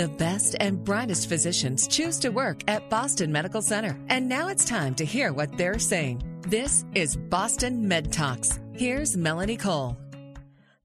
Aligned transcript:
The 0.00 0.08
best 0.08 0.56
and 0.60 0.82
brightest 0.82 1.28
physicians 1.28 1.86
choose 1.86 2.18
to 2.20 2.30
work 2.30 2.62
at 2.66 2.88
Boston 2.88 3.30
Medical 3.30 3.60
Center. 3.60 3.98
And 4.08 4.26
now 4.26 4.48
it's 4.48 4.64
time 4.64 4.94
to 4.94 5.04
hear 5.04 5.30
what 5.34 5.58
they're 5.58 5.78
saying. 5.78 6.22
This 6.48 6.86
is 6.94 7.18
Boston 7.18 7.86
Med 7.86 8.10
Talks. 8.10 8.60
Here's 8.72 9.14
Melanie 9.14 9.58
Cole. 9.58 9.98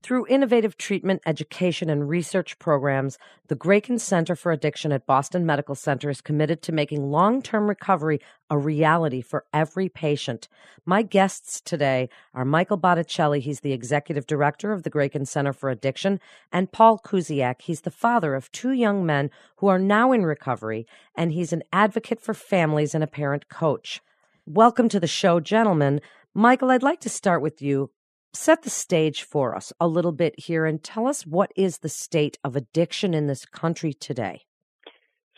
Through 0.05 0.27
innovative 0.27 0.77
treatment, 0.77 1.23
education, 1.25 1.89
and 1.89 2.07
research 2.07 2.59
programs, 2.59 3.17
the 3.47 3.55
Grayken 3.55 3.97
Center 3.97 4.35
for 4.35 4.51
Addiction 4.51 4.91
at 4.91 5.07
Boston 5.07 5.47
Medical 5.47 5.73
Center 5.73 6.11
is 6.11 6.21
committed 6.21 6.61
to 6.61 6.71
making 6.71 7.09
long 7.09 7.41
term 7.41 7.67
recovery 7.67 8.19
a 8.47 8.55
reality 8.55 9.19
for 9.19 9.45
every 9.51 9.89
patient. 9.89 10.47
My 10.85 11.01
guests 11.01 11.59
today 11.59 12.07
are 12.35 12.45
Michael 12.45 12.77
Botticelli, 12.77 13.39
he's 13.39 13.61
the 13.61 13.73
executive 13.73 14.27
director 14.27 14.71
of 14.71 14.83
the 14.83 14.91
Grayken 14.91 15.25
Center 15.25 15.53
for 15.53 15.71
Addiction, 15.71 16.19
and 16.51 16.71
Paul 16.71 16.99
Kusiak, 16.99 17.63
he's 17.63 17.81
the 17.81 17.89
father 17.89 18.35
of 18.35 18.51
two 18.51 18.73
young 18.73 19.07
men 19.07 19.31
who 19.55 19.65
are 19.69 19.79
now 19.79 20.11
in 20.11 20.23
recovery, 20.23 20.85
and 21.15 21.31
he's 21.31 21.51
an 21.51 21.63
advocate 21.73 22.21
for 22.21 22.35
families 22.35 22.93
and 22.93 23.03
a 23.03 23.07
parent 23.07 23.49
coach. 23.49 24.01
Welcome 24.45 24.87
to 24.89 24.99
the 24.99 25.07
show, 25.07 25.39
gentlemen. 25.39 25.99
Michael, 26.35 26.69
I'd 26.69 26.83
like 26.83 26.99
to 26.99 27.09
start 27.09 27.41
with 27.41 27.59
you 27.59 27.89
set 28.35 28.63
the 28.63 28.69
stage 28.69 29.23
for 29.23 29.55
us 29.55 29.73
a 29.79 29.87
little 29.87 30.11
bit 30.11 30.39
here 30.39 30.65
and 30.65 30.83
tell 30.83 31.07
us 31.07 31.25
what 31.25 31.51
is 31.55 31.79
the 31.79 31.89
state 31.89 32.37
of 32.43 32.55
addiction 32.55 33.13
in 33.13 33.27
this 33.27 33.45
country 33.45 33.93
today. 33.93 34.41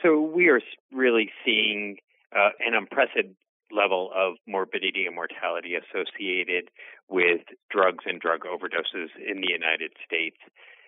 So 0.03 0.21
we 0.21 0.47
are 0.49 0.61
really 0.93 1.31
seeing 1.43 1.97
uh, 2.35 2.49
an 2.59 2.73
unprecedented 2.75 3.35
level 3.71 4.11
of 4.15 4.35
morbidity 4.47 5.05
and 5.05 5.15
mortality 5.15 5.73
associated 5.75 6.69
with 7.09 7.41
drugs 7.69 8.05
and 8.05 8.19
drug 8.19 8.41
overdoses 8.41 9.09
in 9.17 9.41
the 9.41 9.51
United 9.51 9.91
States. 10.05 10.37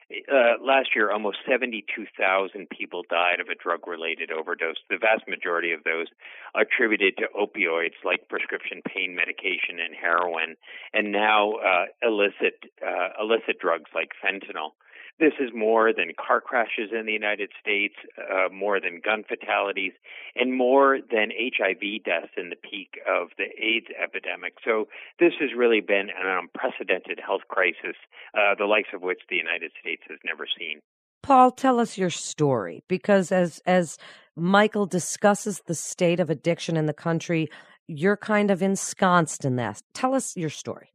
Uh, 0.09 0.57
last 0.59 0.89
year, 0.95 1.11
almost 1.11 1.37
72,000 1.47 2.67
people 2.69 3.03
died 3.09 3.39
of 3.39 3.47
a 3.47 3.55
drug 3.55 3.87
related 3.87 4.31
overdose. 4.31 4.77
The 4.89 4.97
vast 4.97 5.27
majority 5.27 5.71
of 5.71 5.83
those 5.83 6.07
attributed 6.55 7.17
to 7.17 7.27
opioids 7.37 8.01
like 8.03 8.27
prescription 8.27 8.81
pain 8.87 9.15
medication 9.15 9.77
and 9.79 9.93
heroin, 9.93 10.55
and 10.93 11.11
now 11.11 11.53
uh, 11.61 11.85
illicit, 12.01 12.73
uh, 12.81 13.21
illicit 13.21 13.59
drugs 13.59 13.91
like 13.93 14.09
fentanyl. 14.17 14.71
This 15.19 15.33
is 15.39 15.49
more 15.53 15.91
than 15.91 16.13
car 16.15 16.39
crashes 16.39 16.91
in 16.97 17.05
the 17.05 17.11
United 17.11 17.51
States, 17.59 17.95
uh, 18.17 18.47
more 18.53 18.79
than 18.79 19.01
gun 19.03 19.25
fatalities, 19.27 19.91
and 20.35 20.55
more 20.55 20.99
than 21.11 21.29
HIV 21.35 22.03
deaths 22.05 22.31
in 22.37 22.49
the 22.49 22.55
peak 22.55 22.99
of 23.05 23.27
the 23.37 23.47
AIDS 23.61 23.87
epidemic. 24.01 24.53
So 24.63 24.87
this 25.19 25.33
has 25.41 25.49
really 25.57 25.81
been 25.81 26.07
an 26.09 26.25
unprecedented 26.25 27.19
health 27.19 27.41
crisis, 27.49 27.97
uh, 28.33 28.55
the 28.57 28.65
likes 28.65 28.89
of 28.93 29.01
which 29.01 29.19
the 29.29 29.35
United 29.35 29.71
States 29.81 30.03
has 30.09 30.19
never 30.23 30.47
seen. 30.57 30.79
Paul, 31.21 31.51
tell 31.51 31.81
us 31.81 31.97
your 31.97 32.09
story 32.09 32.81
because 32.87 33.31
as 33.31 33.61
as 33.65 33.97
Michael 34.37 34.85
discusses 34.85 35.61
the 35.65 35.75
state 35.75 36.21
of 36.21 36.29
addiction 36.29 36.77
in 36.77 36.85
the 36.85 36.93
country, 36.93 37.49
you're 37.87 38.17
kind 38.17 38.49
of 38.49 38.61
ensconced 38.61 39.43
in 39.43 39.57
that. 39.57 39.81
Tell 39.93 40.15
us 40.15 40.37
your 40.37 40.49
story. 40.49 40.93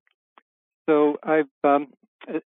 So 0.88 1.18
I've 1.22 1.50
um, 1.62 1.88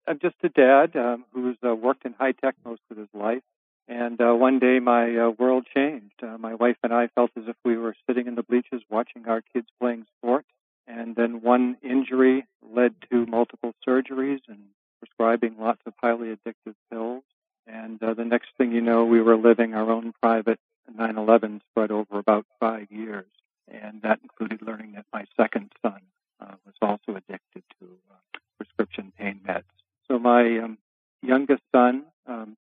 I'm 0.07 0.19
just 0.21 0.37
a 0.43 0.49
dad 0.49 0.97
um, 0.97 1.25
who's 1.33 1.57
uh, 1.67 1.75
worked 1.75 2.05
in 2.05 2.15
high 2.15 2.33
tech 2.33 2.57
most 2.65 2.83
of 2.91 2.97
his 2.97 3.09
life. 3.15 3.43
And 3.91 4.21
uh, 4.21 4.35
one 4.35 4.61
day 4.61 4.79
my 4.79 5.17
uh, 5.17 5.31
world 5.31 5.67
changed. 5.75 6.23
Uh, 6.23 6.39
my 6.39 6.55
wife 6.55 6.77
and 6.85 6.95
I 6.95 7.09
felt 7.09 7.33
as 7.37 7.45
if 7.49 7.57
we 7.65 7.77
were 7.77 7.97
sitting 8.07 8.29
in 8.29 8.37
the 8.37 8.43
bleachers 8.45 8.83
watching 8.89 9.27
our 9.27 9.43
kids 9.53 9.67
playing 9.81 10.07
sports. 10.17 10.47
And 10.87 11.17
then 11.17 11.43
one 11.43 11.77
injury 11.83 12.47
led 12.63 12.95
to 13.11 13.27
multiple 13.27 13.75
surgeries 13.87 14.41
and 14.49 14.61
prescribing 15.01 15.57
lots 15.59 15.81
of 15.87 15.95
highly 16.01 16.29
addictive 16.29 16.75
pills. 16.91 17.25
And 17.67 18.01
uh, 18.03 18.15
the 18.15 18.25
next 18.25 18.51
thing 18.57 18.71
you 18.71 18.81
know, 18.81 19.05
we 19.05 19.21
were 19.21 19.37
living 19.37 19.75
our 19.75 19.91
own 19.91 20.13
private 20.23 20.61
9 20.97 21.19
11 21.19 21.63
spread 21.71 21.91
over 21.91 22.19
about 22.19 22.47
five 22.61 22.91
years. 22.91 23.27
And 23.67 24.03
that 24.03 24.21
included 24.23 24.63
learning 24.63 24.93
that 24.93 25.07
my 25.13 25.25
second 25.37 25.73
son 25.83 26.01
uh, 26.41 26.55
was 26.65 26.75
also 26.81 27.17
addicted 27.17 27.65
to 27.81 27.87
uh, 28.11 28.39
prescription 28.57 29.13
pain 29.19 29.41
meds. 29.47 29.65
So 30.09 30.19
my 30.19 30.59
um, 30.59 30.79
youngest 31.23 31.63
son 31.73 32.05
um, 32.27 32.57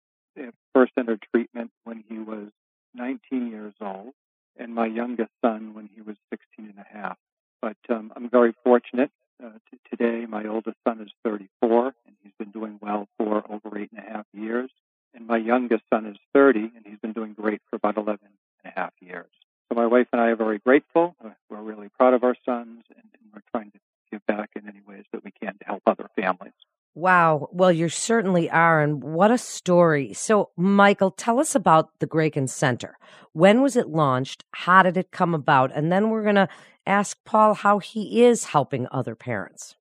first 0.75 0.93
entered 0.97 1.25
treatment 1.35 1.71
when 1.85 2.05
he 2.09 2.19
was 2.19 2.49
19 2.95 3.49
years 3.49 3.75
old, 3.81 4.13
and 4.57 4.75
my 4.75 4.87
youngest 4.87 5.31
son 5.45 5.75
when 5.75 5.89
he 5.95 6.01
was 6.03 6.17
16 6.31 6.67
and 6.67 6.79
a 6.79 6.87
half. 6.97 7.17
But 7.61 7.77
um, 7.89 8.13
Very 8.31 8.55
fortunate. 8.65 9.11
Uh, 9.43 9.51
t- 9.71 9.79
today, 9.91 10.27
my 10.27 10.47
oldest 10.47 10.77
son 10.87 11.01
is 11.01 11.11
34, 11.25 11.95
and 12.07 12.17
he's 12.23 12.33
been 12.39 12.51
doing 12.51 12.79
well 12.83 13.09
for 13.17 13.45
over 13.49 13.79
eight 13.79 13.91
and 13.95 14.05
a 14.05 14.11
half 14.11 14.27
years. 14.35 14.71
And 15.15 15.27
my 15.27 15.37
youngest 15.37 15.85
son 15.93 16.07
is 16.07 16.17
30, 16.35 16.61
and 16.61 16.85
he's 16.85 16.99
been 16.99 17.13
doing 17.13 17.33
great 17.33 17.61
for 17.71 17.77
about 17.77 17.97
11 17.97 18.19
and 18.65 18.73
a 18.73 18.79
half 18.79 18.93
years. 19.01 19.31
So 19.69 19.75
my 19.75 19.87
wife 19.87 20.09
and 20.13 20.21
I 20.21 20.27
are 20.29 20.37
very 20.37 20.59
grateful. 20.59 21.15
Uh, 21.25 21.31
we're 21.49 21.63
really 21.63 21.89
proud 21.89 22.15
of 22.15 22.25
our 22.25 22.37
sons, 22.45 22.85
and, 22.91 23.05
and 23.21 23.33
we're 23.33 23.43
trying 23.51 23.71
to 23.71 23.79
give 24.11 24.25
back 24.27 24.51
in 24.57 24.69
any 24.69 24.81
ways 24.87 25.05
that 25.13 25.25
we 25.25 25.31
can 25.31 25.57
to 25.59 25.65
help 25.65 25.83
other 25.87 26.09
families. 26.17 26.53
Wow. 26.95 27.49
Well, 27.53 27.71
you 27.71 27.89
certainly 27.89 28.51
are. 28.51 28.81
And 28.81 29.05
what 29.05 29.31
a 29.31 29.39
story. 29.39 30.15
So, 30.15 30.51
Michael, 30.57 31.13
tell 31.13 31.39
us 31.39 31.55
about 31.55 31.91
the 32.01 32.07
Grayken 32.07 32.49
Center. 32.49 32.99
When 33.33 33.63
was 33.63 33.77
it 33.77 33.89
launched? 33.89 34.45
How 34.53 34.83
did 34.83 34.97
it 34.97 35.13
come 35.13 35.33
about? 35.33 35.71
And 35.75 35.93
then 35.93 36.11
we're 36.11 36.25
going 36.25 36.35
to 36.35 36.49
ask 36.89 37.19
Paul 37.25 37.55
how 37.55 37.79
he 37.79 38.25
is 38.25 38.47
helping 38.47 38.89
other 38.91 39.15
parents. 39.15 39.77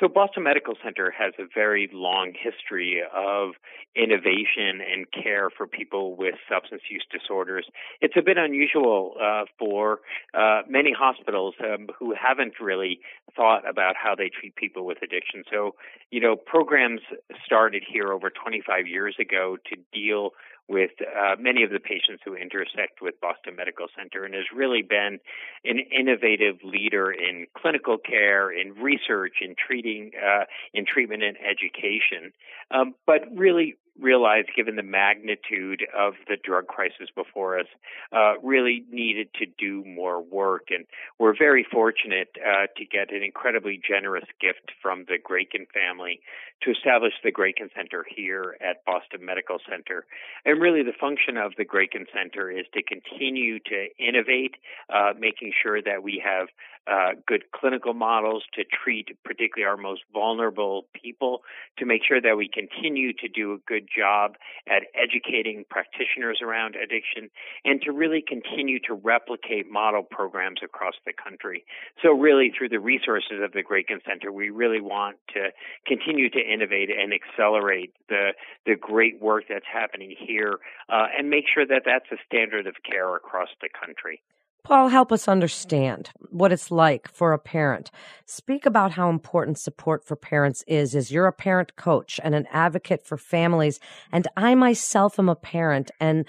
So, 0.00 0.08
Boston 0.08 0.42
Medical 0.42 0.74
Center 0.82 1.14
has 1.16 1.34
a 1.38 1.44
very 1.54 1.88
long 1.92 2.32
history 2.34 3.00
of 3.14 3.50
innovation 3.94 4.80
and 4.80 5.06
care 5.12 5.50
for 5.56 5.68
people 5.68 6.16
with 6.16 6.34
substance 6.50 6.82
use 6.90 7.06
disorders. 7.12 7.66
It's 8.00 8.14
a 8.16 8.22
bit 8.22 8.36
unusual 8.36 9.14
uh, 9.22 9.44
for 9.56 10.00
uh, 10.36 10.62
many 10.68 10.92
hospitals 10.92 11.54
um, 11.62 11.86
who 11.96 12.12
haven't 12.12 12.54
really 12.60 12.98
thought 13.36 13.68
about 13.68 13.94
how 13.94 14.16
they 14.16 14.28
treat 14.28 14.56
people 14.56 14.84
with 14.84 14.98
addiction. 15.00 15.44
So, 15.48 15.76
you 16.10 16.20
know, 16.20 16.34
programs 16.34 17.02
started 17.46 17.84
here 17.88 18.12
over 18.12 18.30
25 18.30 18.88
years 18.88 19.14
ago 19.20 19.58
to 19.72 19.76
deal 19.92 20.30
with 20.68 20.92
uh, 21.02 21.36
many 21.38 21.62
of 21.62 21.70
the 21.70 21.78
patients 21.78 22.22
who 22.24 22.34
intersect 22.34 23.02
with 23.02 23.20
Boston 23.20 23.56
Medical 23.56 23.86
Center 23.96 24.24
and 24.24 24.34
has 24.34 24.44
really 24.54 24.82
been 24.82 25.18
an 25.64 25.78
innovative 25.78 26.56
leader 26.64 27.12
in 27.12 27.46
clinical 27.56 27.98
care, 27.98 28.50
in 28.50 28.72
research, 28.74 29.34
in 29.42 29.54
treating, 29.54 30.12
uh, 30.16 30.44
in 30.72 30.86
treatment 30.86 31.22
and 31.22 31.36
education. 31.38 32.32
Um, 32.70 32.94
but 33.06 33.22
really, 33.34 33.76
realized, 34.00 34.48
given 34.56 34.76
the 34.76 34.82
magnitude 34.82 35.84
of 35.96 36.14
the 36.28 36.36
drug 36.42 36.66
crisis 36.66 37.08
before 37.14 37.58
us, 37.58 37.66
uh, 38.12 38.34
really 38.42 38.84
needed 38.90 39.28
to 39.34 39.46
do 39.58 39.84
more 39.84 40.20
work. 40.20 40.68
And 40.70 40.84
we're 41.18 41.36
very 41.36 41.66
fortunate 41.70 42.28
uh, 42.38 42.66
to 42.76 42.84
get 42.84 43.12
an 43.12 43.22
incredibly 43.22 43.80
generous 43.86 44.24
gift 44.40 44.72
from 44.82 45.04
the 45.08 45.18
Grayken 45.22 45.66
family 45.72 46.20
to 46.62 46.70
establish 46.70 47.12
the 47.22 47.30
Grayken 47.30 47.70
Center 47.76 48.04
here 48.08 48.56
at 48.60 48.84
Boston 48.84 49.24
Medical 49.24 49.58
Center. 49.68 50.06
And 50.44 50.60
really, 50.60 50.82
the 50.82 50.92
function 50.98 51.36
of 51.36 51.52
the 51.56 51.64
Grayken 51.64 52.06
Center 52.12 52.50
is 52.50 52.66
to 52.74 52.82
continue 52.82 53.58
to 53.60 53.86
innovate, 53.98 54.56
uh, 54.92 55.12
making 55.18 55.52
sure 55.62 55.82
that 55.82 56.02
we 56.02 56.22
have 56.24 56.48
uh, 56.86 57.12
good 57.26 57.44
clinical 57.52 57.94
models 57.94 58.42
to 58.54 58.62
treat 58.64 59.16
particularly 59.24 59.68
our 59.68 59.76
most 59.76 60.02
vulnerable 60.12 60.86
people, 60.92 61.42
to 61.78 61.86
make 61.86 62.02
sure 62.06 62.20
that 62.20 62.36
we 62.36 62.48
continue 62.48 63.12
to 63.12 63.28
do 63.28 63.54
a 63.54 63.58
good 63.66 63.88
job 63.88 64.36
at 64.68 64.82
educating 64.94 65.64
practitioners 65.70 66.40
around 66.42 66.76
addiction, 66.76 67.30
and 67.64 67.80
to 67.82 67.92
really 67.92 68.22
continue 68.26 68.78
to 68.80 68.94
replicate 68.94 69.70
model 69.70 70.02
programs 70.02 70.60
across 70.62 70.94
the 71.06 71.12
country. 71.12 71.64
So, 72.02 72.10
really, 72.10 72.52
through 72.56 72.68
the 72.68 72.80
resources 72.80 73.40
of 73.42 73.52
the 73.52 73.62
Grayken 73.62 74.00
Center, 74.06 74.30
we 74.30 74.50
really 74.50 74.80
want 74.80 75.16
to 75.34 75.48
continue 75.86 76.28
to 76.30 76.38
innovate 76.40 76.90
and 76.90 77.12
accelerate 77.12 77.94
the 78.08 78.32
the 78.66 78.76
great 78.76 79.20
work 79.20 79.44
that's 79.48 79.66
happening 79.72 80.14
here, 80.18 80.58
uh, 80.88 81.06
and 81.16 81.30
make 81.30 81.44
sure 81.52 81.66
that 81.66 81.82
that's 81.84 82.10
a 82.12 82.16
standard 82.26 82.66
of 82.66 82.74
care 82.88 83.14
across 83.16 83.48
the 83.60 83.68
country. 83.68 84.20
Paul, 84.64 84.88
help 84.88 85.12
us 85.12 85.28
understand 85.28 86.10
what 86.30 86.50
it's 86.50 86.70
like 86.70 87.06
for 87.12 87.34
a 87.34 87.38
parent. 87.38 87.90
Speak 88.24 88.64
about 88.64 88.92
how 88.92 89.10
important 89.10 89.58
support 89.58 90.06
for 90.06 90.16
parents 90.16 90.64
is, 90.66 90.94
as 90.94 91.12
you're 91.12 91.26
a 91.26 91.32
parent 91.32 91.76
coach 91.76 92.18
and 92.24 92.34
an 92.34 92.46
advocate 92.50 93.06
for 93.06 93.18
families. 93.18 93.78
And 94.10 94.26
I 94.38 94.54
myself 94.54 95.18
am 95.18 95.28
a 95.28 95.36
parent, 95.36 95.90
and 96.00 96.24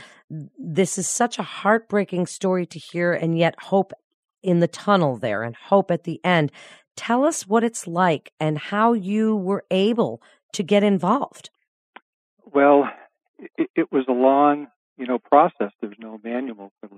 this 0.60 0.98
is 0.98 1.08
such 1.08 1.40
a 1.40 1.44
heartbreaking 1.44 2.26
story 2.26 2.66
to 2.66 2.78
hear, 2.78 3.14
and 3.14 3.38
yet 3.38 3.56
hope 3.58 3.94
in 4.44 4.60
the 4.60 4.68
tunnel 4.68 5.16
there 5.16 5.42
and 5.42 5.56
hope 5.56 5.90
at 5.90 6.04
the 6.04 6.20
end. 6.26 6.52
Tell 6.98 7.24
us 7.24 7.48
what 7.48 7.64
it's 7.64 7.88
like 7.88 8.34
and 8.38 8.58
how 8.58 8.92
you 8.92 9.34
were 9.34 9.64
able 9.72 10.22
to 10.52 10.62
get 10.62 10.84
involved. 10.84 11.52
Well, 12.54 12.90
it, 13.58 13.70
it 13.76 13.92
was 13.94 14.04
a 14.10 14.14
long, 14.14 14.68
you 14.98 15.08
know, 15.08 15.20
process. 15.20 15.72
There's 15.80 15.96
no 16.00 16.20
manual 16.22 16.74
for 16.82 16.90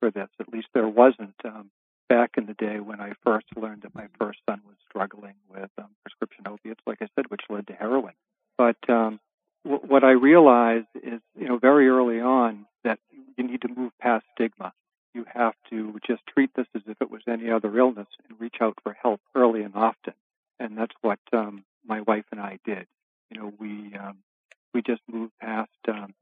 for 0.00 0.10
this. 0.10 0.28
At 0.40 0.52
least 0.52 0.68
there 0.74 0.88
wasn't 0.88 1.34
um, 1.44 1.70
back 2.08 2.32
in 2.36 2.46
the 2.46 2.54
day 2.54 2.80
when 2.80 3.00
I 3.00 3.12
first 3.24 3.46
learned 3.56 3.82
that 3.82 3.94
my 3.94 4.06
first 4.18 4.38
son 4.48 4.60
was 4.66 4.76
struggling 4.88 5.34
with 5.48 5.70
um, 5.78 5.88
prescription 6.02 6.46
opiates, 6.46 6.80
like 6.86 6.98
I 7.02 7.08
said, 7.14 7.30
which 7.30 7.42
led 7.48 7.66
to 7.68 7.72
heroin. 7.72 8.14
But 8.56 8.76
um, 8.88 9.20
w- 9.64 9.84
what 9.86 10.04
I 10.04 10.12
realized 10.12 10.86
is, 10.94 11.20
you 11.38 11.48
know, 11.48 11.58
very 11.58 11.88
early 11.88 12.20
on 12.20 12.66
that 12.84 12.98
you 13.36 13.44
need 13.46 13.62
to 13.62 13.68
move 13.68 13.92
past 14.00 14.24
stigma. 14.34 14.72
You 15.14 15.24
have 15.32 15.54
to 15.70 15.98
just 16.06 16.22
treat 16.26 16.50
this 16.54 16.66
as 16.74 16.82
if 16.86 17.00
it 17.00 17.10
was 17.10 17.22
any 17.26 17.50
other 17.50 17.76
illness 17.78 18.08
and 18.28 18.40
reach 18.40 18.56
out 18.60 18.78
for 18.82 18.96
help 19.00 19.20
early 19.34 19.62
and 19.62 19.74
often. 19.74 20.14
And 20.60 20.76
that's 20.76 20.94
what 21.00 21.18
um, 21.32 21.64
my 21.86 22.02
wife 22.02 22.24
and 22.30 22.40
I 22.40 22.58
did. 22.64 22.86
You 23.30 23.40
know, 23.40 23.52
we 23.58 23.94
um, 23.98 24.18
we 24.72 24.82
just 24.82 25.00
moved 25.10 25.32
past 25.40 25.70
um, 25.88 26.14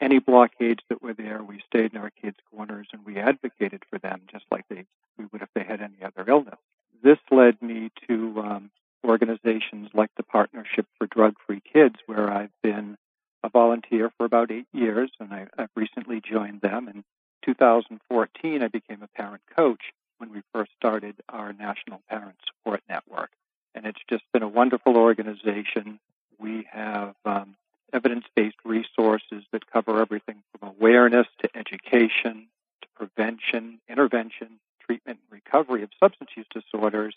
any 0.00 0.18
blockades 0.18 0.82
that 0.88 1.02
were 1.02 1.14
there. 1.14 1.42
We 1.42 1.62
stayed 1.66 1.92
in 1.92 1.98
our 1.98 2.10
kids' 2.10 2.36
corners 2.54 2.88
and 2.92 3.04
we 3.04 3.18
advocated 3.18 3.82
for 3.90 3.98
them 3.98 4.22
just 4.30 4.44
like 4.50 4.64
they 4.68 4.84
we 5.18 5.26
would 5.32 5.42
if 5.42 5.48
they 5.54 5.64
had 5.64 5.80
any 5.80 6.02
other 6.02 6.28
illness. 6.28 6.58
This 7.02 7.18
led 7.30 7.60
me 7.62 7.90
to 8.08 8.40
um, 8.40 8.70
organizations 9.04 9.90
like 9.94 10.10
the 10.16 10.22
Partnership 10.22 10.86
for 10.98 11.06
Drug 11.06 11.34
Free 11.46 11.60
Kids, 11.60 11.96
where 12.06 12.30
I've 12.30 12.52
been 12.62 12.96
a 13.42 13.48
volunteer 13.48 14.10
for 14.16 14.24
about 14.24 14.50
eight 14.50 14.66
years, 14.72 15.10
and 15.20 15.32
I, 15.32 15.46
I've 15.56 15.70
recently 15.76 16.20
joined 16.20 16.62
them. 16.62 16.88
In 16.88 17.04
2014, 17.44 18.62
I 18.62 18.68
became 18.68 19.02
a 19.02 19.08
parent 19.08 19.42
coach 19.54 19.92
when 20.18 20.32
we 20.32 20.42
first 20.52 20.70
started 20.76 21.16
our 21.28 21.52
National 21.52 22.00
Parent 22.08 22.36
Support 22.46 22.82
Network. 22.88 23.30
And 23.74 23.86
it's 23.86 24.00
just 24.08 24.24
been 24.32 24.42
a 24.42 24.48
wonderful 24.48 24.96
organization. 24.96 26.00
We 26.38 26.66
have 26.70 27.14
um, 27.24 27.56
evidence 27.94 28.24
based 28.34 28.56
resources 28.64 29.44
that 29.52 29.70
cover 29.70 30.00
everything 30.00 30.42
from 30.52 30.68
awareness 30.68 31.26
to 31.40 31.56
education 31.56 32.48
to 32.82 32.88
prevention, 32.94 33.80
intervention, 33.88 34.58
treatment, 34.84 35.20
and 35.30 35.40
recovery 35.42 35.82
of 35.82 35.90
substance 35.98 36.30
use 36.36 36.46
disorders. 36.52 37.14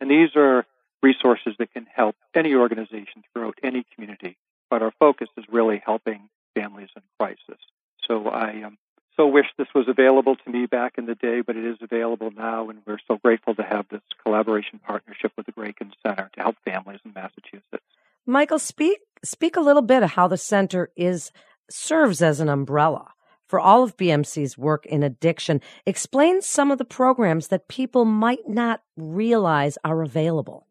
And 0.00 0.10
these 0.10 0.36
are 0.36 0.66
resources 1.02 1.54
that 1.58 1.72
can 1.72 1.86
help 1.92 2.16
any 2.34 2.54
organization 2.54 3.24
throughout 3.32 3.58
any 3.62 3.84
community. 3.94 4.36
But 4.70 4.82
our 4.82 4.92
focus 4.98 5.28
is 5.36 5.44
really 5.50 5.82
helping 5.84 6.28
families 6.54 6.90
in 6.94 7.02
crisis. 7.18 7.58
So 8.06 8.28
I 8.28 8.62
um, 8.62 8.78
so 9.18 9.26
wish 9.26 9.46
this 9.56 9.68
was 9.74 9.88
available 9.88 10.36
to 10.36 10.50
me 10.50 10.66
back 10.66 10.94
in 10.96 11.06
the 11.06 11.16
day, 11.16 11.40
but 11.40 11.56
it 11.56 11.64
is 11.64 11.78
available 11.80 12.30
now, 12.30 12.70
and 12.70 12.80
we're 12.86 13.00
so 13.08 13.16
grateful 13.16 13.54
to 13.56 13.62
have 13.62 13.86
this 13.90 14.00
collaboration 14.22 14.78
partnership 14.78 15.32
with 15.36 15.46
the 15.46 15.52
Grayken 15.52 15.92
Center 16.06 16.30
to 16.34 16.40
help 16.40 16.56
families 16.64 17.00
in 17.04 17.12
Massachusetts. 17.12 17.84
Michael, 18.26 18.60
speak 18.60 19.00
speak 19.24 19.56
a 19.56 19.60
little 19.60 19.82
bit 19.82 20.02
of 20.02 20.10
how 20.12 20.28
the 20.28 20.36
center 20.36 20.90
is 20.96 21.32
serves 21.70 22.22
as 22.22 22.40
an 22.40 22.48
umbrella 22.48 23.08
for 23.46 23.58
all 23.58 23.82
of 23.82 23.96
BMC's 23.96 24.58
work 24.58 24.84
in 24.86 25.02
addiction. 25.02 25.60
Explain 25.86 26.42
some 26.42 26.70
of 26.70 26.78
the 26.78 26.84
programs 26.84 27.48
that 27.48 27.68
people 27.68 28.04
might 28.04 28.46
not 28.48 28.82
realize 28.96 29.78
are 29.84 30.02
available. 30.02 30.66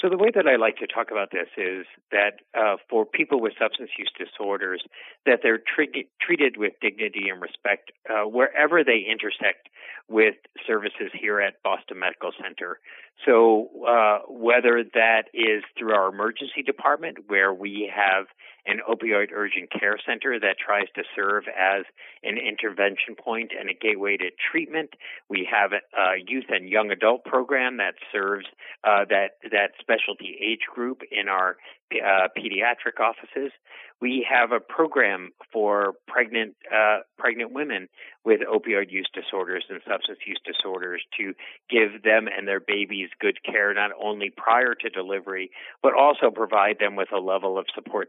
So 0.00 0.08
the 0.08 0.16
way 0.16 0.30
that 0.34 0.46
I 0.46 0.56
like 0.56 0.78
to 0.78 0.86
talk 0.86 1.10
about 1.10 1.30
this 1.30 1.48
is 1.58 1.84
that 2.10 2.40
uh, 2.58 2.76
for 2.88 3.04
people 3.04 3.38
with 3.38 3.52
substance 3.60 3.90
use 3.98 4.10
disorders, 4.16 4.82
that 5.26 5.40
they're 5.42 5.58
tre- 5.60 6.08
treated 6.20 6.56
with 6.56 6.72
dignity 6.80 7.28
and 7.30 7.40
respect 7.40 7.92
uh, 8.08 8.26
wherever 8.26 8.82
they 8.82 9.04
intersect 9.10 9.68
with 10.08 10.36
services 10.66 11.10
here 11.12 11.40
at 11.40 11.62
Boston 11.62 11.98
Medical 11.98 12.32
Center. 12.42 12.78
So 13.26 13.68
uh, 13.86 14.20
whether 14.28 14.82
that 14.94 15.24
is 15.34 15.62
through 15.78 15.92
our 15.94 16.08
emergency 16.08 16.62
department, 16.64 17.18
where 17.28 17.52
we 17.52 17.90
have 17.94 18.26
an 18.70 18.80
opioid 18.88 19.32
urgent 19.34 19.70
care 19.70 19.98
center 20.06 20.38
that 20.38 20.56
tries 20.64 20.86
to 20.94 21.02
serve 21.14 21.44
as 21.48 21.84
an 22.22 22.38
intervention 22.38 23.16
point 23.18 23.50
and 23.58 23.68
a 23.68 23.74
gateway 23.74 24.16
to 24.16 24.30
treatment. 24.50 24.90
We 25.28 25.48
have 25.50 25.72
a 25.72 26.22
youth 26.26 26.46
and 26.48 26.68
young 26.68 26.90
adult 26.90 27.24
program 27.24 27.78
that 27.78 27.94
serves 28.12 28.46
uh, 28.84 29.04
that 29.10 29.38
that 29.50 29.72
specialty 29.80 30.36
age 30.40 30.66
group 30.72 31.02
in 31.10 31.28
our 31.28 31.56
uh, 31.92 32.28
pediatric 32.38 33.00
offices. 33.00 33.52
We 34.00 34.26
have 34.30 34.52
a 34.52 34.60
program 34.60 35.32
for 35.52 35.94
pregnant 36.06 36.54
uh, 36.72 37.00
pregnant 37.18 37.52
women 37.52 37.88
with 38.24 38.40
opioid 38.40 38.90
use 38.90 39.08
disorders 39.12 39.64
and 39.68 39.80
substance 39.88 40.18
use 40.26 40.40
disorders 40.44 41.02
to 41.18 41.34
give 41.68 42.02
them 42.02 42.28
and 42.28 42.46
their 42.46 42.60
babies 42.60 43.08
good 43.20 43.38
care 43.44 43.74
not 43.74 43.90
only 44.02 44.30
prior 44.30 44.74
to 44.74 44.88
delivery 44.88 45.50
but 45.82 45.92
also 45.94 46.30
provide 46.30 46.78
them 46.78 46.96
with 46.96 47.08
a 47.12 47.18
level 47.18 47.58
of 47.58 47.66
support 47.74 48.08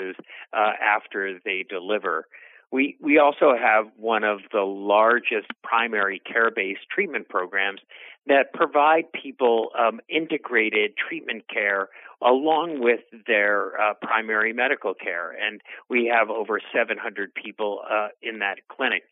services 0.00 0.24
uh, 0.52 0.72
after 0.82 1.38
they 1.44 1.64
deliver. 1.68 2.26
We 2.72 2.96
we 3.00 3.18
also 3.18 3.54
have 3.60 3.86
one 3.96 4.22
of 4.22 4.40
the 4.52 4.62
largest 4.62 5.48
primary 5.62 6.20
care 6.20 6.50
based 6.50 6.88
treatment 6.92 7.28
programs 7.28 7.80
that 8.26 8.52
provide 8.52 9.10
people 9.12 9.70
um, 9.78 10.00
integrated 10.08 10.92
treatment 10.96 11.44
care 11.52 11.88
along 12.22 12.80
with 12.80 13.00
their 13.26 13.80
uh, 13.80 13.94
primary 14.00 14.52
medical 14.52 14.94
care. 14.94 15.30
And 15.32 15.60
we 15.88 16.12
have 16.14 16.30
over 16.30 16.60
700 16.74 17.34
people 17.34 17.80
uh, 17.90 18.08
in 18.22 18.40
that 18.40 18.68
clinic. 18.68 19.04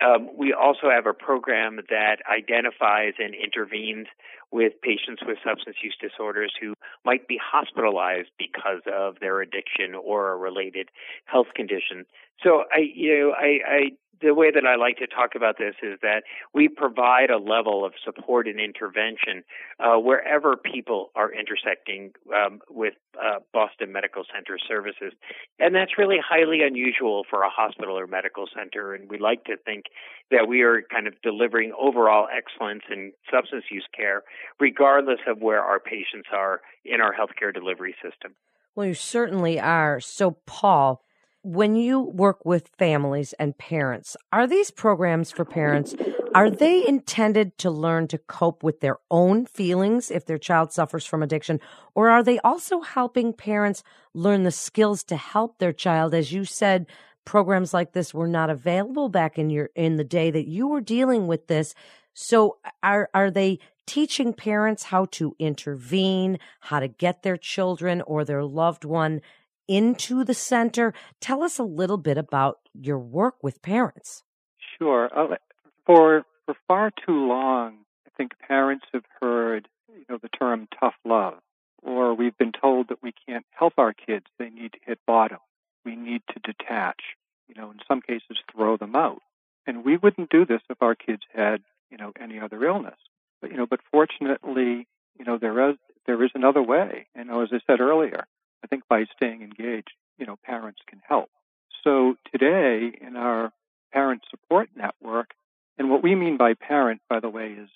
Um, 0.00 0.30
we 0.36 0.54
also 0.54 0.88
have 0.90 1.06
a 1.06 1.12
program 1.12 1.80
that 1.90 2.16
identifies 2.30 3.14
and 3.18 3.34
intervenes 3.34 4.06
with 4.50 4.72
patients 4.82 5.22
with 5.26 5.38
substance 5.44 5.76
use 5.82 5.96
disorders 6.00 6.52
who 6.60 6.74
might 7.04 7.28
be 7.28 7.38
hospitalized 7.42 8.30
because 8.38 8.82
of 8.86 9.16
their 9.20 9.40
addiction 9.40 9.94
or 9.94 10.32
a 10.32 10.36
related 10.36 10.88
health 11.26 11.48
condition. 11.54 12.04
So 12.42 12.64
I, 12.72 12.80
you 12.94 13.18
know, 13.18 13.32
I, 13.32 13.58
I 13.66 13.80
the 14.22 14.34
way 14.34 14.50
that 14.50 14.64
I 14.64 14.76
like 14.76 14.98
to 14.98 15.06
talk 15.06 15.34
about 15.34 15.58
this 15.58 15.74
is 15.82 15.98
that 16.02 16.22
we 16.54 16.68
provide 16.68 17.30
a 17.30 17.38
level 17.38 17.84
of 17.84 17.92
support 18.04 18.46
and 18.46 18.60
intervention 18.60 19.42
uh, 19.80 19.96
wherever 19.96 20.56
people 20.56 21.10
are 21.14 21.30
intersecting 21.32 22.12
um, 22.34 22.60
with 22.70 22.94
uh, 23.20 23.40
Boston 23.52 23.92
Medical 23.92 24.24
Center 24.32 24.58
services. 24.66 25.12
And 25.58 25.74
that's 25.74 25.98
really 25.98 26.18
highly 26.22 26.62
unusual 26.62 27.24
for 27.28 27.42
a 27.42 27.50
hospital 27.50 27.98
or 27.98 28.06
medical 28.06 28.46
center. 28.54 28.94
And 28.94 29.10
we 29.10 29.18
like 29.18 29.44
to 29.44 29.56
think 29.56 29.86
that 30.30 30.48
we 30.48 30.62
are 30.62 30.82
kind 30.90 31.06
of 31.06 31.14
delivering 31.22 31.72
overall 31.78 32.28
excellence 32.34 32.82
in 32.90 33.12
substance 33.30 33.64
use 33.70 33.86
care, 33.94 34.22
regardless 34.60 35.20
of 35.26 35.40
where 35.40 35.62
our 35.62 35.80
patients 35.80 36.28
are 36.32 36.60
in 36.84 37.00
our 37.00 37.12
healthcare 37.12 37.52
delivery 37.52 37.94
system. 38.02 38.34
Well, 38.74 38.86
you 38.86 38.94
certainly 38.94 39.60
are. 39.60 40.00
So, 40.00 40.32
Paul, 40.46 41.02
when 41.42 41.74
you 41.74 42.00
work 42.00 42.44
with 42.44 42.70
families 42.78 43.32
and 43.34 43.58
parents, 43.58 44.16
are 44.32 44.46
these 44.46 44.70
programs 44.70 45.32
for 45.32 45.44
parents? 45.44 45.94
Are 46.34 46.48
they 46.48 46.86
intended 46.86 47.58
to 47.58 47.70
learn 47.70 48.08
to 48.08 48.18
cope 48.18 48.62
with 48.62 48.80
their 48.80 48.98
own 49.10 49.44
feelings 49.46 50.10
if 50.10 50.24
their 50.24 50.38
child 50.38 50.72
suffers 50.72 51.04
from 51.04 51.22
addiction? 51.22 51.60
Or 51.94 52.10
are 52.10 52.22
they 52.22 52.38
also 52.40 52.80
helping 52.80 53.32
parents 53.32 53.82
learn 54.14 54.44
the 54.44 54.52
skills 54.52 55.02
to 55.04 55.16
help 55.16 55.58
their 55.58 55.72
child? 55.72 56.14
As 56.14 56.32
you 56.32 56.44
said, 56.44 56.86
programs 57.24 57.74
like 57.74 57.92
this 57.92 58.14
were 58.14 58.28
not 58.28 58.48
available 58.48 59.08
back 59.08 59.38
in 59.38 59.50
your 59.50 59.70
in 59.74 59.96
the 59.96 60.04
day 60.04 60.30
that 60.30 60.48
you 60.48 60.68
were 60.68 60.80
dealing 60.80 61.26
with 61.26 61.48
this. 61.48 61.74
So 62.14 62.58
are 62.82 63.10
are 63.14 63.30
they 63.30 63.58
teaching 63.86 64.32
parents 64.32 64.84
how 64.84 65.06
to 65.06 65.34
intervene, 65.38 66.38
how 66.60 66.80
to 66.80 66.88
get 66.88 67.22
their 67.22 67.36
children 67.36 68.00
or 68.02 68.24
their 68.24 68.44
loved 68.44 68.84
one 68.84 69.20
into 69.72 70.24
the 70.24 70.34
center. 70.34 70.92
Tell 71.20 71.42
us 71.42 71.58
a 71.58 71.64
little 71.64 71.96
bit 71.96 72.18
about 72.18 72.58
your 72.74 72.98
work 72.98 73.42
with 73.42 73.62
parents. 73.62 74.22
Sure. 74.78 75.08
Uh, 75.16 75.36
for 75.86 76.24
for 76.46 76.54
far 76.68 76.90
too 76.90 77.26
long, 77.26 77.78
I 78.06 78.10
think 78.16 78.32
parents 78.46 78.84
have 78.92 79.04
heard 79.20 79.68
you 79.88 80.04
know 80.08 80.18
the 80.20 80.28
term 80.28 80.68
tough 80.78 80.94
love, 81.04 81.38
or 81.82 82.14
we've 82.14 82.36
been 82.36 82.52
told 82.52 82.88
that 82.88 83.02
we 83.02 83.12
can't 83.26 83.46
help 83.50 83.74
our 83.78 83.92
kids; 83.92 84.26
they 84.38 84.50
need 84.50 84.72
to 84.72 84.78
hit 84.84 84.98
bottom. 85.06 85.38
We 85.84 85.96
need 85.96 86.22
to 86.32 86.40
detach. 86.40 87.00
You 87.48 87.60
know, 87.60 87.70
in 87.70 87.78
some 87.86 88.00
cases, 88.00 88.38
throw 88.54 88.76
them 88.76 88.96
out. 88.96 89.22
And 89.66 89.84
we 89.84 89.96
wouldn't 89.96 90.30
do 90.30 90.44
this 90.44 90.62
if 90.70 90.82
our 90.82 90.94
kids 90.94 91.22
had 91.34 91.62
you 91.90 91.96
know 91.96 92.12
any 92.20 92.40
other 92.40 92.64
illness. 92.64 92.98
But 93.40 93.50
you 93.50 93.56
know, 93.56 93.66
but 93.66 93.80
fortunately, 93.90 94.86
you 95.18 95.24
know 95.24 95.38
there 95.38 95.70
is 95.70 95.76
there 96.06 96.22
is 96.24 96.30
another 96.34 96.62
way. 96.62 97.06
You 97.16 97.24
know, 97.24 97.42
as 97.42 97.50
I 97.52 97.60
said 97.66 97.80
earlier, 97.80 98.26
I 98.62 98.66
think 98.66 98.84
by 98.88 99.04
staying 99.16 99.42
engaged, 99.42 99.92
you 100.18 100.26
know, 100.26 100.36
parents 100.44 100.80
can 100.86 101.00
help. 101.06 101.30
So 101.84 102.16
today 102.30 102.92
in 103.00 103.16
our 103.16 103.52
parent 103.92 104.22
support 104.30 104.70
network, 104.76 105.32
and 105.78 105.90
what 105.90 106.02
we 106.02 106.14
mean 106.14 106.36
by 106.36 106.54
parent, 106.54 107.00
by 107.08 107.20
the 107.20 107.28
way, 107.28 107.52
is 107.52 107.68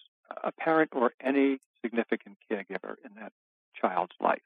a 0.42 0.52
parent 0.52 0.90
or 0.92 1.12
any 1.20 1.58
significant 1.82 2.36
caregiver 2.50 2.96
in 3.04 3.10
that 3.20 3.32
child's 3.80 4.12
life. 4.20 4.42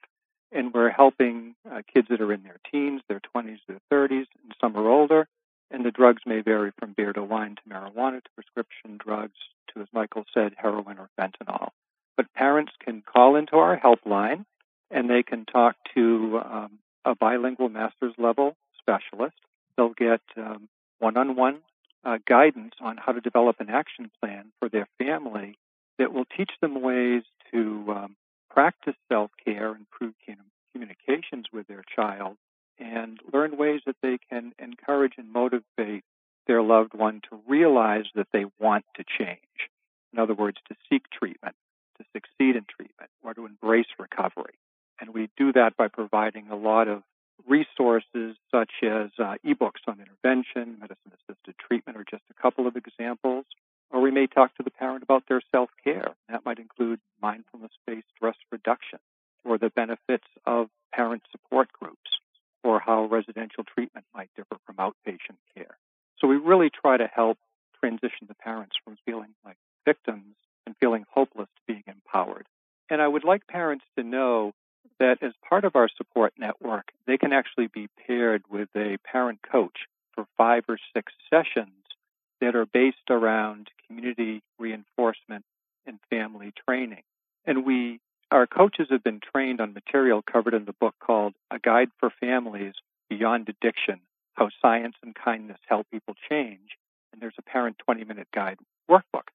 And 0.52 0.74
we're 0.74 0.90
helping 0.90 1.54
uh, 1.70 1.82
kids 1.92 2.08
that 2.10 2.20
are 2.20 2.32
in 2.32 2.42
their 2.42 2.58
teens, 2.70 3.02
their 3.08 3.20
20s, 3.34 3.58
their 3.68 3.80
30s, 3.92 4.26
and 4.42 4.54
some 4.60 4.76
are 4.76 4.88
older. 4.88 5.28
And 5.70 5.84
the 5.84 5.92
drugs 5.92 6.22
may 6.26 6.40
vary 6.40 6.72
from 6.78 6.94
beer 6.94 7.12
to 7.12 7.22
wine 7.22 7.56
to 7.56 7.72
marijuana 7.72 8.22
to 8.22 8.30
prescription 8.34 8.98
drugs 8.98 9.38
to, 9.72 9.80
as 9.80 9.86
Michael 9.92 10.24
said, 10.34 10.54
heroin 10.56 10.98
or 10.98 11.08
fentanyl. 11.18 11.68
But 12.16 12.32
parents 12.34 12.72
can 12.84 13.02
call 13.02 13.36
into 13.36 13.56
our 13.56 13.78
helpline 13.78 14.44
and 14.90 15.08
they 15.08 15.22
can 15.22 15.44
talk 15.44 15.76
to 15.94 16.40
um, 16.44 16.78
a 17.04 17.14
bilingual 17.14 17.68
master's 17.68 18.14
level 18.18 18.56
specialist. 18.78 19.36
They'll 19.76 19.94
get 19.94 20.20
one 20.98 21.16
on 21.16 21.36
one 21.36 21.60
guidance 22.26 22.74
on 22.80 22.96
how 22.96 23.12
to 23.12 23.20
develop 23.20 23.60
an 23.60 23.70
action 23.70 24.10
plan 24.20 24.52
for 24.58 24.68
their 24.68 24.88
family 24.98 25.58
that 25.98 26.12
will 26.12 26.24
teach 26.36 26.50
them 26.60 26.80
ways 26.82 27.22
to 27.52 27.84
um, 27.94 28.16
practice 28.50 28.94
self 29.08 29.30
care, 29.44 29.68
improve 29.74 30.14
communications 30.72 31.46
with 31.52 31.66
their 31.68 31.84
child, 31.94 32.36
and 32.78 33.18
learn 33.32 33.56
ways 33.56 33.80
that 33.86 33.96
they 34.02 34.18
can 34.30 34.52
encourage 34.58 35.14
and 35.18 35.32
motivate 35.32 36.04
their 36.46 36.62
loved 36.62 36.94
one 36.94 37.20
to 37.30 37.38
realize 37.46 38.06
that 38.14 38.28
they 38.32 38.44
want 38.58 38.84
to 38.96 39.04
change. 39.18 39.38
In 40.12 40.18
other 40.18 40.34
words, 40.34 40.56
to 40.68 40.74
seek 40.88 41.02
treatment, 41.10 41.54
to 41.98 42.04
succeed 42.12 42.56
in 42.56 42.64
treatment, 42.64 43.10
or 43.22 43.34
to 43.34 43.46
embrace 43.46 43.86
recovery. 43.98 44.54
And 45.00 45.14
we 45.14 45.28
do 45.36 45.52
that 45.52 45.76
by 45.76 45.88
providing 45.88 46.48
a 46.50 46.56
lot 46.56 46.88
of 46.88 47.02
resources 47.46 48.36
such 48.50 48.70
as 48.82 49.10
uh, 49.18 49.36
ebooks 49.44 49.86
on 49.86 49.98
intervention, 49.98 50.78
medicine 50.78 51.12
assisted 51.14 51.54
treatment 51.58 51.96
are 51.96 52.04
just 52.08 52.22
a 52.30 52.40
couple 52.40 52.66
of 52.66 52.76
examples. 52.76 53.46
Or 53.90 54.00
we 54.00 54.10
may 54.10 54.26
talk 54.26 54.54
to 54.56 54.62
the 54.62 54.70
parent 54.70 55.02
about 55.02 55.24
their 55.28 55.40
self 55.50 55.70
care. 55.82 56.14
That 56.28 56.44
might 56.44 56.58
include 56.58 57.00
mindfulness 57.20 57.72
based 57.86 58.06
stress 58.16 58.36
reduction 58.52 59.00
or 59.44 59.58
the 59.58 59.70
benefits 59.70 60.26
of 60.46 60.68
parent 60.92 61.22
support 61.32 61.72
groups 61.72 62.10
or 62.62 62.78
how 62.78 63.06
residential 63.06 63.64
treatment 63.64 64.06
might 64.14 64.30
differ 64.36 64.58
from 64.64 64.76
outpatient 64.76 65.38
care. 65.56 65.76
So 66.18 66.28
we 66.28 66.36
really 66.36 66.70
try 66.70 66.98
to 66.98 67.06
help 67.12 67.38
transition 67.80 68.28
the 68.28 68.34
parents 68.34 68.76
from 68.84 68.96
feeling 69.06 69.34
like 69.44 69.56
victims 69.84 70.36
and 70.66 70.76
feeling 70.78 71.04
hopeless 71.10 71.48
to 71.56 71.62
being 71.66 71.84
empowered. 71.86 72.46
And 72.90 73.00
I 73.00 73.08
would 73.08 73.24
like 73.24 73.46
parents 73.46 73.84
to 73.96 74.04
know 74.04 74.52
that 75.10 75.26
as 75.26 75.32
part 75.48 75.64
of 75.64 75.74
our 75.74 75.88
support 75.96 76.32
network, 76.38 76.92
they 77.06 77.18
can 77.18 77.32
actually 77.32 77.66
be 77.66 77.88
paired 78.06 78.44
with 78.48 78.68
a 78.76 78.96
parent 79.04 79.40
coach 79.42 79.76
for 80.14 80.24
five 80.36 80.62
or 80.68 80.78
six 80.94 81.12
sessions 81.28 81.72
that 82.40 82.54
are 82.54 82.66
based 82.66 83.10
around 83.10 83.68
community 83.86 84.40
reinforcement 84.58 85.44
and 85.84 85.98
family 86.10 86.52
training. 86.64 87.02
And 87.44 87.66
we, 87.66 87.98
our 88.30 88.46
coaches 88.46 88.86
have 88.90 89.02
been 89.02 89.20
trained 89.20 89.60
on 89.60 89.74
material 89.74 90.22
covered 90.22 90.54
in 90.54 90.64
the 90.64 90.74
book 90.74 90.94
called 91.00 91.34
A 91.50 91.58
Guide 91.58 91.90
for 91.98 92.10
Families 92.20 92.74
Beyond 93.08 93.48
Addiction 93.48 94.00
How 94.34 94.50
Science 94.62 94.94
and 95.02 95.12
Kindness 95.12 95.58
Help 95.66 95.88
People 95.90 96.14
Change. 96.28 96.76
And 97.12 97.20
there's 97.20 97.34
a 97.36 97.42
parent 97.42 97.78
20 97.84 98.04
minute 98.04 98.28
guide 98.32 98.58
workbook. 98.88 99.26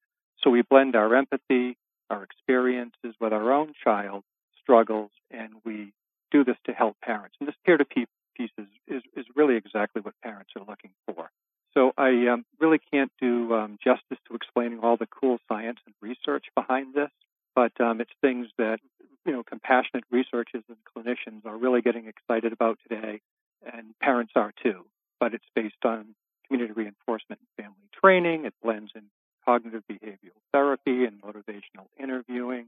So 0.41 0.49
we 0.49 0.61
blend 0.61 0.95
our 0.95 1.13
empathy, 1.13 1.75
our 2.09 2.23
experiences 2.23 3.13
with 3.19 3.33
our 3.33 3.51
own 3.51 3.73
child 3.83 4.23
struggles, 4.65 5.11
and 5.37 5.53
we 5.63 5.93
do 6.31 6.43
this 6.43 6.57
to 6.65 6.73
help 6.73 6.95
parents. 7.01 7.35
And 7.39 7.47
this 7.47 7.55
peer-to-peer 7.65 8.05
piece 8.35 8.51
is, 8.57 8.67
is, 8.87 9.03
is 9.15 9.25
really 9.35 9.55
exactly 9.55 10.01
what 10.01 10.13
parents 10.23 10.51
are 10.55 10.65
looking 10.67 10.91
for. 11.07 11.29
So 11.73 11.91
I 11.97 12.27
um, 12.27 12.45
really 12.59 12.79
can't 12.91 13.11
do 13.19 13.53
um, 13.53 13.77
justice 13.83 14.17
to 14.27 14.35
explaining 14.35 14.79
all 14.79 14.97
the 14.97 15.07
cool 15.07 15.39
science 15.47 15.79
and 15.85 15.93
research 16.01 16.45
behind 16.55 16.93
this, 16.93 17.09
but 17.53 17.73
um, 17.81 17.99
it's 17.99 18.11
things 18.21 18.47
that 18.57 18.79
you 19.25 19.33
know 19.33 19.43
compassionate 19.43 20.05
researchers 20.09 20.63
and 20.69 20.77
clinicians 20.95 21.45
are 21.45 21.57
really 21.57 21.81
getting 21.81 22.07
excited 22.07 22.53
about 22.53 22.79
today, 22.87 23.19
and 23.65 23.97
parents 23.99 24.33
are 24.35 24.53
too. 24.63 24.85
But 25.19 25.33
it's 25.33 25.45
based 25.53 25.83
on 25.83 26.15
community 26.47 26.73
reinforcement 26.73 27.41
and 27.41 27.65
family 27.65 27.89
training. 28.01 28.45
It 28.45 28.53
blends 28.63 28.91
in 28.95 29.03
cognitive 29.43 29.83
behavioral 29.91 30.39
therapy 30.53 31.03
and 31.03 31.21
motivational 31.21 31.87
interviewing 31.99 32.67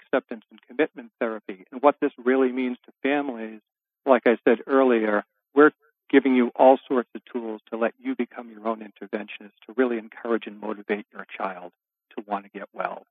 acceptance 0.00 0.44
and 0.50 0.60
commitment 0.66 1.10
therapy. 1.20 1.64
And 1.72 1.82
what 1.82 1.96
this 2.00 2.12
really 2.18 2.52
means 2.52 2.78
to 2.86 2.92
families, 3.02 3.60
like 4.06 4.22
I 4.26 4.38
said 4.44 4.58
earlier, 4.66 5.24
we're 5.54 5.72
giving 6.10 6.34
you 6.34 6.50
all 6.56 6.78
sorts 6.88 7.10
of 7.14 7.22
tools 7.30 7.60
to 7.70 7.76
let 7.76 7.92
you 7.98 8.14
become 8.16 8.50
your 8.50 8.66
own 8.66 8.80
interventionist, 8.80 9.52
to 9.66 9.74
really 9.76 9.98
encourage 9.98 10.46
and 10.46 10.60
motivate 10.60 11.06
your 11.12 11.26
child 11.36 11.72
to 12.16 12.24
want 12.26 12.44
to 12.44 12.50
get 12.50 12.68
well. 12.72 13.04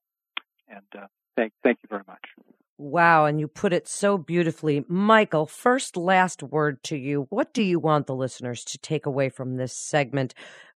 And 0.67 0.85
uh, 0.97 1.07
thank, 1.35 1.53
thank 1.63 1.79
you 1.83 1.87
very 1.89 2.03
much. 2.07 2.25
Wow, 2.79 3.25
and 3.25 3.39
you 3.39 3.47
put 3.47 3.73
it 3.73 3.87
so 3.87 4.19
beautifully. 4.19 4.85
Michael, 4.87 5.47
first 5.47 5.97
last 5.97 6.43
word 6.43 6.83
to 6.83 6.95
you. 6.95 7.25
What 7.29 7.51
do 7.51 7.63
you 7.63 7.79
want 7.79 8.05
the 8.05 8.13
listeners 8.13 8.63
to 8.65 8.77
take 8.77 9.07
away 9.07 9.29
from 9.29 9.57
this 9.57 9.73
segment 9.73 10.35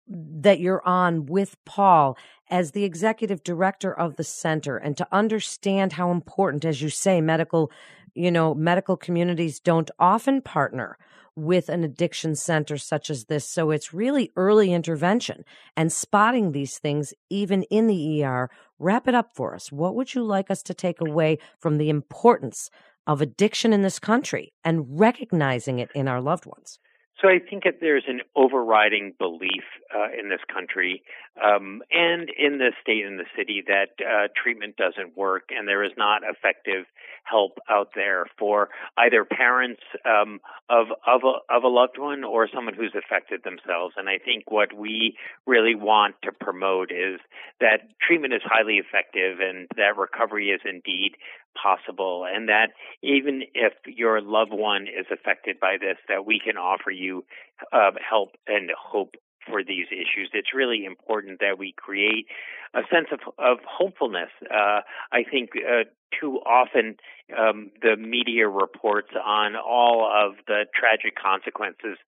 that 0.09 0.61
you're 0.61 0.87
on 0.87 1.27
with 1.27 1.57
Paul 1.65 2.17
as 2.51 2.73
the 2.73 2.85
executive 2.85 3.43
director 3.43 3.93
of 3.93 4.17
the 4.17 4.25
center 4.25 4.77
and 4.77 4.97
to 4.97 5.07
understand 5.13 5.93
how 5.93 6.11
important, 6.11 6.65
as 6.65 6.81
you 6.81 6.89
say, 6.89 7.21
medical, 7.21 7.71
you 8.15 8.31
know, 8.31 8.55
medical 8.55 8.97
communities 8.97 9.61
don't 9.61 9.91
often 9.99 10.41
partner 10.41 10.97
with 11.37 11.69
an 11.69 11.85
addiction 11.85 12.35
center 12.35 12.77
such 12.77 13.11
as 13.11 13.27
this. 13.27 13.49
So 13.49 13.71
it's 13.71 13.95
really 13.95 14.33
early 14.35 14.73
intervention 14.73 15.45
and 15.77 15.93
spotting 15.93 16.51
these 16.51 16.79
things 16.79 17.15
even 17.31 17.63
in 17.65 17.87
the 17.87 18.25
ER. 18.25 18.51
Wrap 18.79 19.07
it 19.07 19.15
up 19.15 19.35
for 19.35 19.55
us. 19.55 19.71
What 19.71 19.95
would 19.95 20.15
you 20.15 20.25
like 20.25 20.51
us 20.51 20.63
to 20.65 20.75
take 20.75 21.01
away 21.01 21.39
from 21.61 21.79
the 21.79 21.91
importance 21.91 22.71
of 23.07 23.23
addiction 23.23 23.73
in 23.73 23.83
this 23.83 23.99
country 23.99 24.53
and 24.65 24.99
recognizing 24.99 25.79
it 25.79 25.91
in 25.95 26.09
our 26.09 26.21
loved 26.21 26.45
ones? 26.45 26.79
So 27.21 27.29
I 27.29 27.41
think 27.41 27.65
that 27.65 27.81
there's 27.81 28.05
an 28.07 28.21
overriding 28.37 29.13
belief 29.19 29.65
uh, 29.95 30.09
in 30.19 30.29
this 30.29 30.41
country 30.53 31.03
um, 31.43 31.83
and 31.91 32.31
in 32.39 32.59
the 32.59 32.73
state 32.81 33.05
and 33.05 33.19
the 33.19 33.27
city 33.37 33.63
that 33.67 33.91
uh, 33.99 34.29
treatment 34.41 34.77
doesn't 34.77 35.17
work 35.17 35.51
and 35.51 35.67
there 35.67 35.83
is 35.83 35.93
not 35.97 36.23
effective 36.23 36.87
help 37.25 37.59
out 37.69 37.91
there 37.95 38.27
for 38.39 38.69
either 38.97 39.25
parents 39.25 39.83
um, 40.05 40.41
of 40.71 40.87
of 41.07 41.23
a, 41.25 41.55
of 41.55 41.63
a 41.65 41.69
loved 41.69 41.99
one 41.99 42.25
or 42.25 42.49
someone 42.53 42.75
who's 42.75 42.95
affected 42.97 43.43
themselves. 43.45 43.95
And 43.97 44.09
I 44.09 44.19
think 44.19 44.51
what 44.51 44.73
we 44.73 45.17
really 45.47 45.75
want 45.75 46.15
to 46.23 46.33
promote 46.33 46.91
is 46.91 47.21
that 47.61 47.89
treatment 48.01 48.33
is 48.33 48.43
highly 48.45 48.77
effective 48.77 49.39
and 49.41 49.69
that 49.77 49.97
recovery 49.99 50.51
is 50.51 50.61
indeed 50.65 51.17
possible 51.61 52.27
and 52.29 52.49
that 52.49 52.69
even 53.03 53.43
if 53.55 53.73
your 53.87 54.21
loved 54.21 54.53
one 54.53 54.83
is 54.83 55.07
affected 55.13 55.59
by 55.61 55.77
this 55.81 55.97
that 56.09 56.25
we 56.25 56.41
can 56.45 56.57
offer 56.57 56.91
you 56.91 57.25
uh, 57.73 57.91
help 58.09 58.37
and 58.47 58.71
hope 58.79 59.15
for 59.49 59.65
these 59.65 59.87
issues. 59.91 60.31
It's 60.33 60.55
really 60.55 60.85
important 60.85 61.41
that 61.41 61.59
we 61.59 61.73
create 61.77 62.27
a 62.75 62.83
sense 62.93 63.09
of, 63.13 63.21
of 63.39 63.59
hopefulness. 63.67 64.31
Uh, 64.43 64.81
I 65.13 65.25
think 65.29 65.51
uh, 65.57 65.85
too 66.21 66.39
often 66.45 66.97
um, 67.37 67.71
the 67.83 67.97
media 67.97 68.49
reports 68.49 69.11
on 69.15 69.57
all 69.57 70.05
of 70.05 70.35
the 70.47 70.67
tragic 70.75 71.17
consequences 71.17 71.99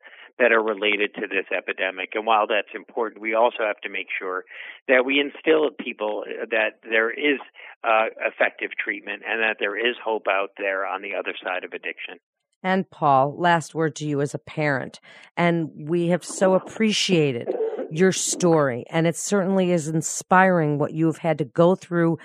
that 0.41 0.53
are 0.53 0.63
related 0.63 1.15
to 1.15 1.27
this 1.29 1.45
epidemic. 1.57 2.11
And 2.15 2.27
while 2.27 2.47
that's 2.47 2.75
important, 2.75 3.21
we 3.21 3.35
also 3.35 3.59
have 3.61 3.81
to 3.83 3.91
make 3.91 4.09
sure 4.19 4.45
that 4.89 5.05
we 5.05 5.21
instill 5.21 5.69
in 5.69 5.75
people 5.79 6.25
that 6.51 6.81
there 6.83 7.11
is 7.11 7.39
uh, 7.85 8.07
effective 8.27 8.71
treatment 8.83 9.23
and 9.29 9.43
that 9.43 9.59
there 9.61 9.77
is 9.77 9.97
hope 10.03 10.27
out 10.29 10.51
there 10.57 10.87
on 10.87 11.03
the 11.03 11.15
other 11.15 11.35
side 11.45 11.65
of 11.65 11.73
addiction. 11.73 12.17
And 12.63 12.91
Paul, 12.91 13.37
last 13.39 13.75
word 13.75 13.95
to 13.97 14.07
you 14.07 14.21
as 14.21 14.35
a 14.35 14.39
parent. 14.39 15.01
And 15.37 15.71
we 15.89 16.09
have 16.09 16.25
so 16.25 16.55
appreciated 16.55 17.49
your 17.91 18.13
story. 18.13 18.85
And 18.91 19.07
it 19.07 19.17
certainly 19.17 19.73
is 19.73 19.89
inspiring 19.89 20.79
what 20.79 20.93
you 20.93 21.07
have 21.07 21.19
had 21.19 21.39
to 21.39 21.45
go 21.45 21.75
through 21.75 22.19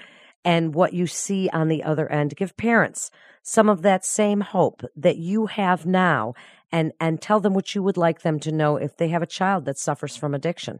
and 0.44 0.74
what 0.74 0.94
you 0.94 1.08
see 1.08 1.50
on 1.50 1.68
the 1.68 1.84
other 1.84 2.10
end. 2.10 2.36
Give 2.36 2.56
parents 2.56 3.12
some 3.42 3.70
of 3.70 3.82
that 3.84 4.06
same 4.06 4.42
hope 4.42 4.82
that 4.96 5.18
you 5.18 5.46
have 5.48 5.86
now 5.86 6.34
and, 6.72 6.92
and 7.00 7.22
tell 7.22 7.40
them 7.40 7.54
what 7.54 7.76
you 7.76 7.84
would 7.84 7.98
like 7.98 8.22
them 8.22 8.40
to 8.42 8.52
know 8.52 8.78
if 8.78 8.98
they 8.98 9.10
have 9.10 9.22
a 9.22 9.28
child 9.28 9.66
that 9.66 9.78
suffers 9.78 10.16
from 10.16 10.34
addiction. 10.34 10.80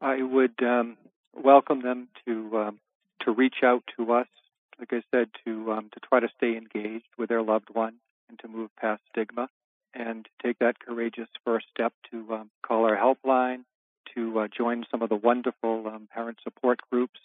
I 0.00 0.22
would 0.22 0.62
um, 0.62 0.96
welcome 1.34 1.82
them 1.82 2.08
to 2.26 2.58
um, 2.58 2.78
to 3.22 3.32
reach 3.32 3.56
out 3.64 3.82
to 3.96 4.12
us, 4.12 4.28
like 4.78 4.92
I 4.92 5.02
said, 5.10 5.30
to 5.44 5.72
um, 5.72 5.90
to 5.92 6.00
try 6.00 6.20
to 6.20 6.28
stay 6.36 6.56
engaged 6.56 7.08
with 7.18 7.28
their 7.28 7.42
loved 7.42 7.70
one 7.72 7.94
and 8.28 8.38
to 8.40 8.48
move 8.48 8.70
past 8.76 9.02
stigma 9.10 9.48
and 9.94 10.28
take 10.42 10.58
that 10.58 10.78
courageous 10.78 11.28
first 11.44 11.66
step 11.72 11.92
to 12.10 12.34
um, 12.34 12.50
call 12.62 12.84
our 12.84 12.96
helpline, 12.96 13.64
to 14.14 14.40
uh, 14.40 14.48
join 14.48 14.84
some 14.90 15.02
of 15.02 15.08
the 15.08 15.16
wonderful 15.16 15.86
um, 15.86 16.08
parent 16.12 16.38
support 16.44 16.80
groups, 16.90 17.18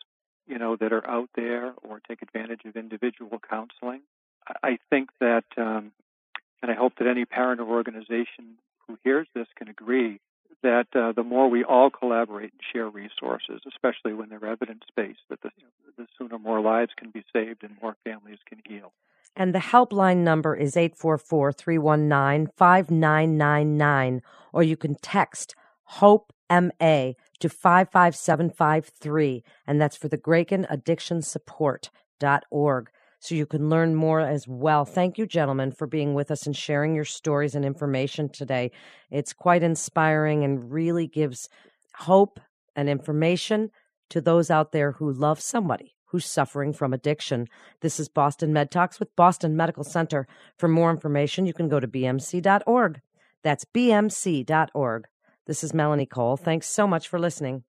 you 0.47 0.57
know, 0.57 0.75
that 0.77 0.93
are 0.93 1.05
out 1.07 1.29
there, 1.35 1.73
or 1.83 2.01
take 2.07 2.21
advantage 2.21 2.61
of 2.65 2.75
individual 2.77 3.39
counseling. 3.49 4.01
I 4.63 4.79
think 4.89 5.09
that, 5.19 5.43
um, 5.57 5.91
and 6.61 6.71
I 6.71 6.75
hope 6.75 6.93
that 6.97 7.07
any 7.07 7.25
parent 7.25 7.59
or 7.61 7.67
organization 7.67 8.57
who 8.87 8.97
hears 9.03 9.27
this 9.33 9.47
can 9.55 9.67
agree 9.67 10.19
that 10.63 10.87
uh, 10.93 11.11
the 11.11 11.23
more 11.23 11.49
we 11.49 11.63
all 11.63 11.89
collaborate 11.89 12.51
and 12.51 12.61
share 12.71 12.87
resources, 12.87 13.61
especially 13.67 14.13
when 14.13 14.29
they're 14.29 14.45
evidence 14.45 14.83
based, 14.95 15.19
that 15.29 15.41
the, 15.41 15.49
the 15.97 16.07
sooner 16.17 16.37
more 16.37 16.61
lives 16.61 16.91
can 16.95 17.09
be 17.09 17.23
saved 17.33 17.63
and 17.63 17.75
more 17.81 17.95
families 18.03 18.37
can 18.47 18.61
heal. 18.67 18.93
And 19.35 19.55
the 19.55 19.59
helpline 19.59 20.17
number 20.17 20.55
is 20.55 20.75
844 20.75 21.53
319 21.53 22.51
5999, 22.55 24.21
or 24.53 24.63
you 24.63 24.77
can 24.77 24.95
text 24.95 25.55
HOPE 25.83 26.33
MA 26.49 27.13
to 27.39 27.49
55753, 27.49 29.43
and 29.65 29.81
that's 29.81 29.95
for 29.95 30.09
the 30.09 30.17
Grayken 30.17 30.67
Addiction 30.69 31.21
Support.org. 31.21 32.89
So 33.21 33.35
you 33.35 33.45
can 33.45 33.69
learn 33.69 33.93
more 33.93 34.19
as 34.19 34.47
well. 34.47 34.83
Thank 34.83 35.19
you, 35.19 35.27
gentlemen, 35.27 35.71
for 35.71 35.85
being 35.85 36.15
with 36.15 36.31
us 36.31 36.47
and 36.47 36.57
sharing 36.57 36.95
your 36.95 37.05
stories 37.05 37.53
and 37.53 37.63
information 37.63 38.29
today. 38.29 38.71
It's 39.11 39.31
quite 39.31 39.61
inspiring 39.61 40.43
and 40.43 40.71
really 40.71 41.05
gives 41.05 41.47
hope 41.93 42.39
and 42.75 42.89
information 42.89 43.69
to 44.09 44.21
those 44.21 44.49
out 44.49 44.71
there 44.71 44.93
who 44.93 45.13
love 45.13 45.39
somebody 45.39 45.93
who's 46.05 46.25
suffering 46.25 46.73
from 46.73 46.93
addiction. 46.93 47.47
This 47.81 47.99
is 47.99 48.09
Boston 48.09 48.51
Med 48.53 48.71
Talks 48.71 48.99
with 48.99 49.15
Boston 49.15 49.55
Medical 49.55 49.83
Center. 49.83 50.27
For 50.57 50.67
more 50.67 50.89
information, 50.89 51.45
you 51.45 51.53
can 51.53 51.69
go 51.69 51.79
to 51.79 51.87
bmc.org. 51.87 53.01
That's 53.43 53.65
bmc.org. 53.65 55.07
This 55.45 55.63
is 55.63 55.75
Melanie 55.75 56.07
Cole. 56.07 56.37
Thanks 56.37 56.67
so 56.67 56.87
much 56.87 57.07
for 57.07 57.19
listening. 57.19 57.63